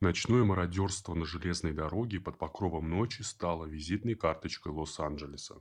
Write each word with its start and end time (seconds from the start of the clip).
Ночное 0.00 0.44
мародерство 0.44 1.14
на 1.14 1.24
железной 1.24 1.72
дороге 1.72 2.20
под 2.20 2.38
покровом 2.38 2.88
ночи 2.88 3.22
стало 3.22 3.64
визитной 3.64 4.14
карточкой 4.14 4.70
Лос-Анджелеса. 4.70 5.56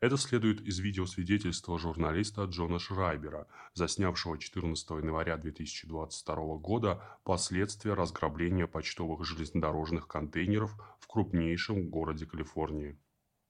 Это 0.00 0.16
следует 0.16 0.60
из 0.60 0.80
видеосвидетельства 0.80 1.78
журналиста 1.78 2.42
Джона 2.46 2.80
Шрайбера, 2.80 3.46
заснявшего 3.74 4.38
14 4.38 4.90
января 4.90 5.36
2022 5.36 6.56
года 6.56 7.00
последствия 7.22 7.94
разграбления 7.94 8.66
почтовых 8.66 9.24
железнодорожных 9.24 10.08
контейнеров 10.08 10.76
в 10.98 11.06
крупнейшем 11.06 11.88
городе 11.88 12.26
Калифорнии. 12.26 12.98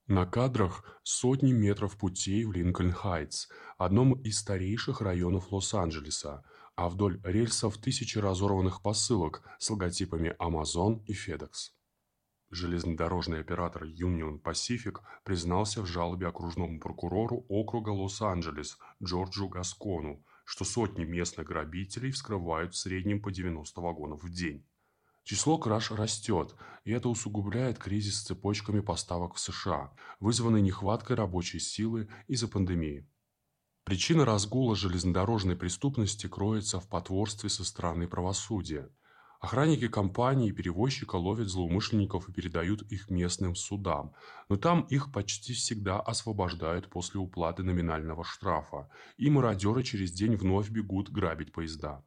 На 0.07 0.27
кадрах 0.27 1.01
сотни 1.03 1.53
метров 1.53 1.97
путей 1.97 2.45
в 2.45 2.53
Линкольн-Хайтс, 2.53 3.49
одном 3.79 4.13
из 4.21 4.39
старейших 4.39 5.01
районов 5.01 5.51
Лос-Анджелеса, 5.51 6.45
а 6.77 6.91
вдоль 6.91 7.21
рельсов 7.25 7.79
тысячи 7.79 8.19
разорванных 8.19 8.83
посылок 8.83 9.43
с 9.59 9.71
логотипами 9.71 10.37
Amazon 10.39 11.03
и 11.07 11.15
FedEx. 11.15 11.73
Железнодорожный 12.51 13.41
оператор 13.41 13.85
Union 13.85 14.41
Pacific 14.41 15.01
признался 15.25 15.83
в 15.83 15.87
жалобе 15.87 16.29
окружному 16.29 16.79
прокурору 16.79 17.45
округа 17.49 17.89
Лос-Анджелес 17.91 18.79
Джорджу 19.03 19.49
Гаскону, 19.49 20.25
что 20.45 20.65
сотни 20.65 21.05
местных 21.05 21.47
грабителей 21.49 22.13
вскрывают 22.13 22.75
в 22.75 22.77
среднем 22.79 23.21
по 23.21 23.33
90 23.33 23.81
вагонов 23.81 24.23
в 24.23 24.31
день. 24.31 24.65
Число 25.25 25.59
краж 25.59 25.91
растет, 25.91 26.55
и 26.85 26.93
это 26.93 27.09
усугубляет 27.09 27.79
кризис 27.79 28.21
с 28.21 28.27
цепочками 28.27 28.79
поставок 28.79 29.35
в 29.35 29.41
США, 29.41 29.93
вызванный 30.21 30.63
нехваткой 30.63 31.17
рабочей 31.17 31.59
силы 31.59 32.09
из-за 32.29 32.47
пандемии. 32.47 33.09
Причина 33.87 34.25
разгула 34.25 34.75
железнодорожной 34.75 35.55
преступности 35.55 36.27
кроется 36.27 36.81
в 36.81 36.89
потворстве 36.89 37.49
со 37.49 37.63
стороны 37.65 38.09
правосудия. 38.09 38.91
Охранники 39.39 39.87
компании 39.87 40.49
и 40.49 40.53
перевозчика 40.53 41.15
ловят 41.15 41.47
злоумышленников 41.47 42.29
и 42.29 42.33
передают 42.33 42.83
их 42.91 43.11
местным 43.11 43.55
судам, 43.55 44.13
но 44.49 44.57
там 44.57 44.81
их 44.91 45.13
почти 45.13 45.53
всегда 45.53 46.01
освобождают 46.01 46.91
после 46.91 47.21
уплаты 47.21 47.63
номинального 47.63 48.25
штрафа, 48.25 48.91
и 49.19 49.31
мародеры 49.31 49.85
через 49.85 50.11
день 50.11 50.35
вновь 50.35 50.69
бегут 50.69 51.13
грабить 51.13 51.53
поезда. 51.53 52.05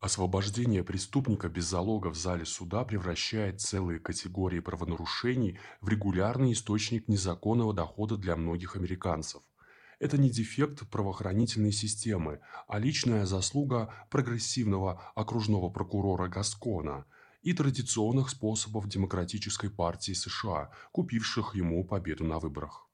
Освобождение 0.00 0.84
преступника 0.84 1.48
без 1.48 1.64
залога 1.64 2.08
в 2.08 2.16
зале 2.16 2.44
суда 2.44 2.84
превращает 2.84 3.62
целые 3.62 4.00
категории 4.00 4.60
правонарушений 4.60 5.58
в 5.80 5.88
регулярный 5.88 6.52
источник 6.52 7.08
незаконного 7.08 7.72
дохода 7.72 8.18
для 8.18 8.36
многих 8.36 8.76
американцев– 8.76 9.40
это 9.98 10.18
не 10.18 10.30
дефект 10.30 10.88
правоохранительной 10.90 11.72
системы, 11.72 12.40
а 12.68 12.78
личная 12.78 13.26
заслуга 13.26 13.92
прогрессивного 14.10 15.00
окружного 15.14 15.70
прокурора 15.70 16.28
Гаскона 16.28 17.06
и 17.42 17.52
традиционных 17.52 18.30
способов 18.30 18.88
демократической 18.88 19.70
партии 19.70 20.12
США, 20.12 20.70
купивших 20.92 21.54
ему 21.54 21.84
победу 21.84 22.24
на 22.24 22.38
выборах. 22.38 22.86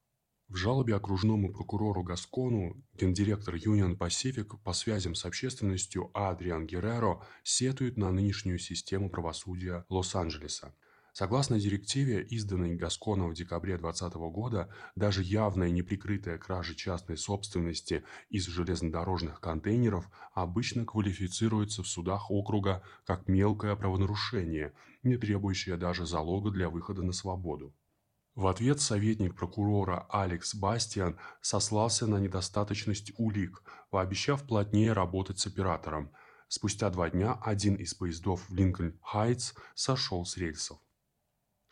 В 0.48 0.56
жалобе 0.56 0.94
окружному 0.94 1.50
прокурору 1.50 2.02
Гаскону 2.02 2.84
гендиректор 2.92 3.54
Union 3.54 3.96
Pacific 3.96 4.58
по 4.62 4.74
связям 4.74 5.14
с 5.14 5.24
общественностью 5.24 6.10
Адриан 6.12 6.66
Герреро 6.66 7.24
сетует 7.42 7.96
на 7.96 8.12
нынешнюю 8.12 8.58
систему 8.58 9.08
правосудия 9.08 9.86
Лос-Анджелеса. 9.88 10.74
Согласно 11.14 11.60
директиве, 11.60 12.22
изданной 12.22 12.74
Гасконом 12.74 13.30
в 13.30 13.34
декабре 13.34 13.76
2020 13.76 14.14
года, 14.32 14.70
даже 14.96 15.22
явная 15.22 15.68
неприкрытая 15.68 16.38
кража 16.38 16.74
частной 16.74 17.18
собственности 17.18 18.02
из 18.30 18.46
железнодорожных 18.46 19.38
контейнеров 19.38 20.08
обычно 20.32 20.86
квалифицируется 20.86 21.82
в 21.82 21.88
судах 21.88 22.30
округа 22.30 22.82
как 23.04 23.28
мелкое 23.28 23.76
правонарушение, 23.76 24.72
не 25.02 25.18
требующее 25.18 25.76
даже 25.76 26.06
залога 26.06 26.50
для 26.50 26.70
выхода 26.70 27.02
на 27.02 27.12
свободу. 27.12 27.74
В 28.34 28.46
ответ 28.46 28.80
советник 28.80 29.36
прокурора 29.36 30.06
Алекс 30.08 30.54
Бастиан 30.54 31.18
сослался 31.42 32.06
на 32.06 32.16
недостаточность 32.16 33.12
улик, 33.18 33.62
пообещав 33.90 34.46
плотнее 34.46 34.94
работать 34.94 35.38
с 35.38 35.46
оператором. 35.46 36.10
Спустя 36.48 36.88
два 36.88 37.10
дня 37.10 37.38
один 37.42 37.74
из 37.74 37.92
поездов 37.92 38.48
в 38.48 38.54
Линкольн-Хайтс 38.54 39.52
сошел 39.74 40.24
с 40.24 40.38
рельсов. 40.38 40.78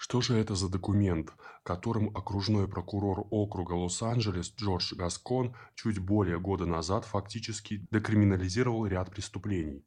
Что 0.03 0.23
же 0.23 0.39
это 0.39 0.55
за 0.55 0.71
документ, 0.71 1.35
которым 1.63 2.17
окружной 2.17 2.67
прокурор 2.67 3.27
округа 3.31 3.75
Лос-Анджелес 3.75 4.55
Джордж 4.57 4.95
Гаскон 4.95 5.55
чуть 5.75 5.99
более 5.99 6.41
года 6.41 6.65
назад 6.65 7.05
фактически 7.05 7.87
декриминализировал 7.91 8.87
ряд 8.87 9.11
преступлений? 9.11 9.85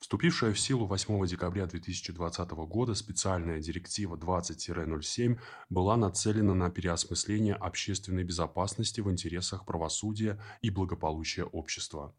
Вступившая 0.00 0.52
в 0.52 0.58
силу 0.58 0.86
8 0.86 1.26
декабря 1.26 1.66
2020 1.66 2.50
года 2.50 2.96
специальная 2.96 3.60
директива 3.60 4.16
20-07 4.16 5.38
была 5.70 5.96
нацелена 5.96 6.54
на 6.54 6.68
переосмысление 6.68 7.54
общественной 7.54 8.24
безопасности 8.24 9.00
в 9.00 9.08
интересах 9.12 9.64
правосудия 9.64 10.42
и 10.60 10.70
благополучия 10.70 11.44
общества. 11.44 12.12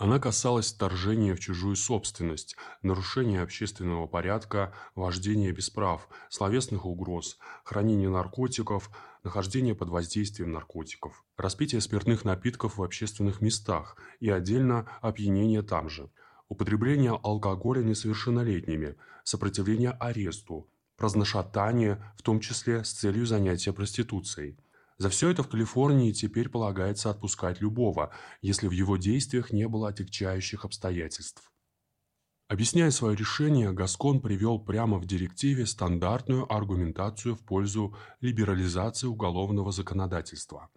Она 0.00 0.18
касалась 0.18 0.72
вторжения 0.72 1.34
в 1.34 1.40
чужую 1.40 1.76
собственность, 1.76 2.56
нарушения 2.80 3.42
общественного 3.42 4.06
порядка, 4.06 4.72
вождения 4.94 5.52
без 5.52 5.68
прав, 5.68 6.08
словесных 6.30 6.86
угроз, 6.86 7.36
хранения 7.64 8.08
наркотиков, 8.08 8.90
нахождения 9.24 9.74
под 9.74 9.90
воздействием 9.90 10.52
наркотиков, 10.52 11.22
распития 11.36 11.80
спиртных 11.80 12.24
напитков 12.24 12.78
в 12.78 12.82
общественных 12.82 13.42
местах 13.42 13.98
и 14.20 14.30
отдельно 14.30 14.88
опьянения 15.02 15.60
там 15.60 15.90
же, 15.90 16.10
употребление 16.48 17.20
алкоголя 17.22 17.82
несовершеннолетними, 17.82 18.96
сопротивление 19.22 19.90
аресту, 19.90 20.70
разношатание, 20.96 22.02
в 22.16 22.22
том 22.22 22.40
числе 22.40 22.84
с 22.84 22.92
целью 22.92 23.26
занятия 23.26 23.74
проституцией– 23.74 24.56
за 25.00 25.08
все 25.08 25.30
это 25.30 25.42
в 25.42 25.48
Калифорнии 25.48 26.12
теперь 26.12 26.50
полагается 26.50 27.08
отпускать 27.08 27.62
любого, 27.62 28.12
если 28.42 28.68
в 28.68 28.72
его 28.72 28.98
действиях 28.98 29.50
не 29.50 29.66
было 29.66 29.88
отягчающих 29.88 30.66
обстоятельств. 30.66 31.50
Объясняя 32.48 32.90
свое 32.90 33.16
решение, 33.16 33.72
Гаскон 33.72 34.20
привел 34.20 34.58
прямо 34.58 34.98
в 34.98 35.06
директиве 35.06 35.64
стандартную 35.64 36.52
аргументацию 36.52 37.34
в 37.34 37.40
пользу 37.40 37.96
либерализации 38.20 39.06
уголовного 39.06 39.72
законодательства. 39.72 40.68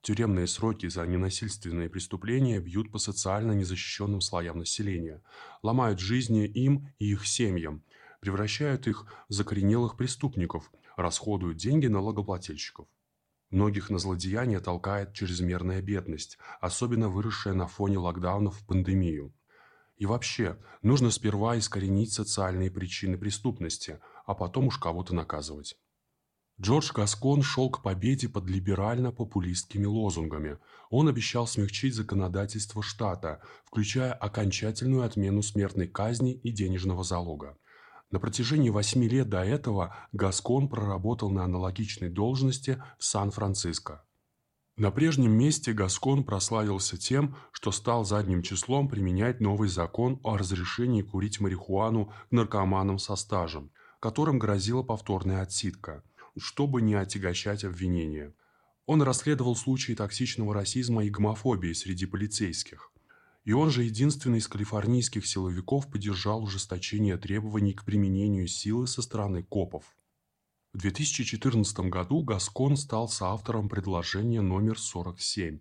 Тюремные 0.00 0.46
сроки 0.46 0.88
за 0.88 1.04
ненасильственные 1.04 1.88
преступления 1.88 2.60
бьют 2.60 2.92
по 2.92 2.98
социально 2.98 3.50
незащищенным 3.50 4.20
слоям 4.20 4.58
населения, 4.58 5.24
ломают 5.60 5.98
жизни 5.98 6.46
им 6.46 6.86
и 7.00 7.10
их 7.10 7.26
семьям, 7.26 7.82
превращают 8.20 8.86
их 8.86 9.06
в 9.28 9.32
закоренелых 9.32 9.96
преступников, 9.96 10.70
расходуют 10.96 11.56
деньги 11.56 11.88
налогоплательщиков. 11.88 12.86
Многих 13.52 13.90
на 13.90 13.98
злодеяние 13.98 14.60
толкает 14.60 15.12
чрезмерная 15.12 15.82
бедность, 15.82 16.38
особенно 16.62 17.10
выросшая 17.10 17.52
на 17.52 17.66
фоне 17.66 17.98
локдаунов 17.98 18.56
в 18.56 18.66
пандемию. 18.66 19.34
И 19.98 20.06
вообще, 20.06 20.56
нужно 20.80 21.10
сперва 21.10 21.58
искоренить 21.58 22.14
социальные 22.14 22.70
причины 22.70 23.18
преступности, 23.18 24.00
а 24.24 24.34
потом 24.34 24.68
уж 24.68 24.78
кого-то 24.78 25.14
наказывать. 25.14 25.76
Джордж 26.58 26.92
Гаскон 26.94 27.42
шел 27.42 27.68
к 27.68 27.82
победе 27.82 28.30
под 28.30 28.48
либерально-популистскими 28.48 29.84
лозунгами. 29.84 30.58
Он 30.88 31.08
обещал 31.08 31.46
смягчить 31.46 31.94
законодательство 31.94 32.82
штата, 32.82 33.42
включая 33.66 34.14
окончательную 34.14 35.02
отмену 35.02 35.42
смертной 35.42 35.88
казни 35.88 36.32
и 36.32 36.52
денежного 36.52 37.04
залога. 37.04 37.58
На 38.12 38.20
протяжении 38.20 38.68
восьми 38.68 39.08
лет 39.08 39.30
до 39.30 39.42
этого 39.42 39.96
Гаскон 40.12 40.68
проработал 40.68 41.30
на 41.30 41.44
аналогичной 41.44 42.10
должности 42.10 42.82
в 42.98 43.04
Сан-Франциско. 43.04 44.04
На 44.76 44.90
прежнем 44.90 45.32
месте 45.32 45.72
Гаскон 45.72 46.22
прославился 46.22 46.98
тем, 46.98 47.36
что 47.52 47.72
стал 47.72 48.04
задним 48.04 48.42
числом 48.42 48.88
применять 48.88 49.40
новый 49.40 49.70
закон 49.70 50.20
о 50.24 50.36
разрешении 50.36 51.00
курить 51.00 51.40
марихуану 51.40 52.12
наркоманам 52.30 52.98
со 52.98 53.16
стажем, 53.16 53.72
которым 53.98 54.38
грозила 54.38 54.82
повторная 54.82 55.40
отсидка, 55.40 56.04
чтобы 56.38 56.82
не 56.82 56.94
отягощать 56.94 57.64
обвинения. 57.64 58.34
Он 58.84 59.00
расследовал 59.00 59.56
случаи 59.56 59.94
токсичного 59.94 60.52
расизма 60.52 61.02
и 61.04 61.10
гомофобии 61.10 61.72
среди 61.72 62.04
полицейских. 62.04 62.91
И 63.44 63.52
он 63.52 63.70
же 63.70 63.82
единственный 63.82 64.38
из 64.38 64.46
калифорнийских 64.46 65.26
силовиков 65.26 65.90
поддержал 65.90 66.44
ужесточение 66.44 67.16
требований 67.16 67.72
к 67.72 67.84
применению 67.84 68.46
силы 68.46 68.86
со 68.86 69.02
стороны 69.02 69.42
копов. 69.42 69.84
В 70.72 70.78
2014 70.78 71.80
году 71.90 72.22
Гаскон 72.22 72.76
стал 72.76 73.08
соавтором 73.08 73.68
предложения 73.68 74.40
номер 74.40 74.78
47. 74.78 75.58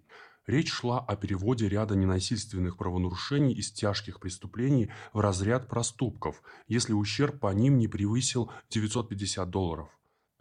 Речь 0.47 0.71
шла 0.71 0.99
о 0.99 1.15
переводе 1.15 1.67
ряда 1.67 1.95
ненасильственных 1.95 2.77
правонарушений 2.77 3.53
из 3.53 3.71
тяжких 3.71 4.19
преступлений 4.19 4.89
в 5.13 5.19
разряд 5.19 5.67
проступков, 5.67 6.41
если 6.67 6.93
ущерб 6.93 7.39
по 7.39 7.53
ним 7.53 7.77
не 7.77 7.87
превысил 7.87 8.51
950 8.69 9.49
долларов. 9.49 9.89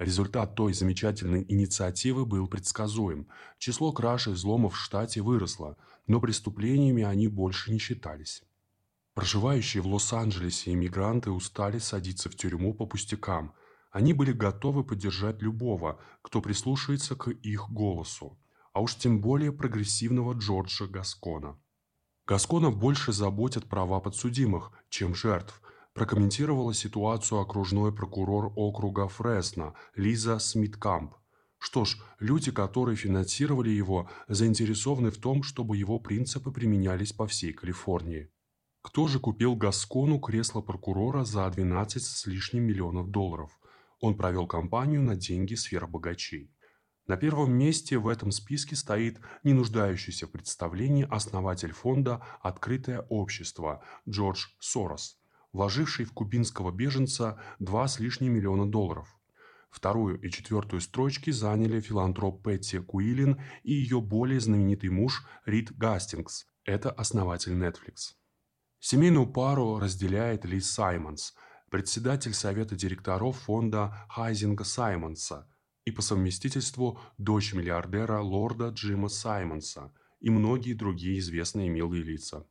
Результат 0.00 0.54
той 0.54 0.72
замечательной 0.72 1.44
инициативы 1.46 2.24
был 2.24 2.48
предсказуем. 2.48 3.28
Число 3.58 3.92
краж 3.92 4.28
и 4.28 4.30
взломов 4.30 4.72
в 4.72 4.78
штате 4.78 5.20
выросло, 5.20 5.76
но 6.06 6.22
преступлениями 6.22 7.02
они 7.02 7.28
больше 7.28 7.70
не 7.70 7.78
считались. 7.78 8.42
Проживающие 9.12 9.82
в 9.82 9.86
Лос-Анджелесе 9.88 10.72
иммигранты 10.72 11.30
устали 11.30 11.78
садиться 11.78 12.30
в 12.30 12.34
тюрьму 12.34 12.72
по 12.72 12.86
пустякам. 12.86 13.52
Они 13.90 14.14
были 14.14 14.32
готовы 14.32 14.84
поддержать 14.84 15.42
любого, 15.42 16.00
кто 16.22 16.40
прислушается 16.40 17.14
к 17.14 17.28
их 17.28 17.68
голосу, 17.68 18.38
а 18.72 18.80
уж 18.80 18.94
тем 18.94 19.20
более 19.20 19.52
прогрессивного 19.52 20.32
Джорджа 20.32 20.86
Гаскона. 20.86 21.58
Гаскона 22.26 22.70
больше 22.70 23.12
заботят 23.12 23.68
права 23.68 24.00
подсудимых, 24.00 24.72
чем 24.88 25.14
жертв, 25.14 25.60
прокомментировала 25.94 26.74
ситуацию 26.74 27.40
окружной 27.40 27.92
прокурор 27.92 28.52
округа 28.56 29.08
Фресно 29.08 29.74
Лиза 29.94 30.38
Смиткамп. 30.38 31.14
Что 31.58 31.84
ж, 31.84 31.98
люди, 32.18 32.50
которые 32.50 32.96
финансировали 32.96 33.70
его, 33.70 34.08
заинтересованы 34.28 35.10
в 35.10 35.18
том, 35.18 35.42
чтобы 35.42 35.76
его 35.76 35.98
принципы 35.98 36.50
применялись 36.52 37.12
по 37.12 37.26
всей 37.26 37.52
Калифорнии. 37.52 38.30
Кто 38.82 39.08
же 39.08 39.20
купил 39.20 39.56
Гаскону 39.56 40.18
кресло 40.18 40.62
прокурора 40.62 41.24
за 41.24 41.50
12 41.50 42.02
с 42.02 42.26
лишним 42.26 42.62
миллионов 42.62 43.10
долларов? 43.10 43.50
Он 44.00 44.16
провел 44.16 44.46
кампанию 44.46 45.02
на 45.02 45.16
деньги 45.16 45.54
сверхбогачей. 45.54 46.50
На 47.06 47.18
первом 47.18 47.52
месте 47.52 47.98
в 47.98 48.08
этом 48.08 48.30
списке 48.30 48.76
стоит 48.76 49.20
не 49.42 49.52
нуждающийся 49.52 50.26
в 50.26 50.30
представлении 50.30 51.06
основатель 51.10 51.72
фонда 51.72 52.24
«Открытое 52.40 53.00
общество» 53.10 53.84
Джордж 54.08 54.46
Сорос, 54.60 55.19
вложивший 55.52 56.04
в 56.04 56.12
кубинского 56.12 56.70
беженца 56.70 57.38
2 57.58 57.88
с 57.88 58.00
лишним 58.00 58.34
миллиона 58.34 58.70
долларов. 58.70 59.16
Вторую 59.70 60.20
и 60.20 60.30
четвертую 60.30 60.80
строчки 60.80 61.30
заняли 61.30 61.80
филантроп 61.80 62.42
Петти 62.42 62.78
Куилин 62.78 63.40
и 63.62 63.72
ее 63.72 64.00
более 64.00 64.40
знаменитый 64.40 64.90
муж 64.90 65.24
Рид 65.46 65.76
Гастингс. 65.76 66.46
Это 66.64 66.90
основатель 66.90 67.52
Netflix. 67.52 68.14
Семейную 68.80 69.26
пару 69.26 69.78
разделяет 69.78 70.44
Ли 70.44 70.60
Саймонс, 70.60 71.34
председатель 71.70 72.34
совета 72.34 72.74
директоров 72.74 73.38
фонда 73.38 74.06
Хайзинга 74.08 74.64
Саймонса 74.64 75.48
и 75.84 75.92
по 75.92 76.02
совместительству 76.02 77.00
дочь 77.16 77.54
миллиардера 77.54 78.20
лорда 78.20 78.68
Джима 78.70 79.08
Саймонса 79.08 79.92
и 80.18 80.30
многие 80.30 80.74
другие 80.74 81.18
известные 81.18 81.68
милые 81.68 82.02
лица. 82.02 82.46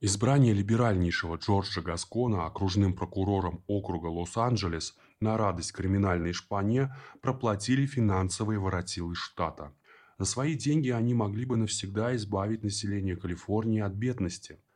Избрание 0.00 0.54
либеральнейшего 0.54 1.36
Джорджа 1.36 1.82
Гаскона 1.82 2.46
окружным 2.46 2.94
прокурором 2.94 3.64
округа 3.66 4.06
Лос-Анджелес 4.06 4.96
на 5.20 5.36
радость 5.36 5.72
криминальной 5.72 6.32
шпане 6.32 6.94
проплатили 7.20 7.84
финансовые 7.84 8.60
воротилы 8.60 9.14
штата. 9.14 9.72
На 10.18 10.24
свои 10.24 10.54
деньги 10.54 10.90
они 10.90 11.14
могли 11.14 11.44
бы 11.44 11.56
навсегда 11.56 12.14
избавить 12.14 12.62
население 12.62 13.16
Калифорнии 13.16 13.80
от 13.80 13.92
бедности– 13.94 14.60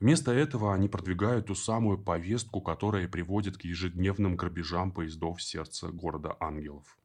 Вместо 0.00 0.30
этого 0.30 0.74
они 0.74 0.88
продвигают 0.88 1.46
ту 1.46 1.56
самую 1.56 1.98
повестку, 1.98 2.60
которая 2.60 3.08
приводит 3.08 3.58
к 3.58 3.62
ежедневным 3.62 4.36
грабежам 4.36 4.92
поездов 4.92 5.42
сердца 5.42 5.88
города 5.88 6.36
ангелов. 6.38 6.96